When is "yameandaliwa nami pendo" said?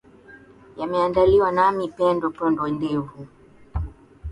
0.79-2.25